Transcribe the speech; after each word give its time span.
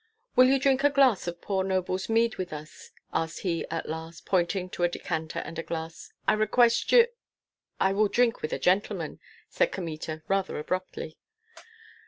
"Will 0.35 0.47
you 0.47 0.57
drink 0.57 0.83
a 0.83 0.89
glass 0.89 1.27
of 1.27 1.41
poor 1.41 1.63
nobles' 1.63 2.09
mead 2.09 2.37
with 2.37 2.51
us?" 2.51 2.89
asked 3.13 3.41
he 3.41 3.65
at 3.69 3.87
last, 3.87 4.25
pointing 4.25 4.67
to 4.71 4.81
a 4.81 4.89
decanter 4.89 5.37
and 5.45 5.59
a 5.59 5.61
glass. 5.61 6.11
"I 6.27 6.33
request 6.33 6.91
you" 6.91 7.05
"I 7.79 7.93
will 7.93 8.07
drink 8.07 8.41
with 8.41 8.51
a 8.51 8.57
gentleman!" 8.57 9.19
said 9.47 9.71
Kmita, 9.71 10.23
rather 10.27 10.57
abruptly. 10.57 11.19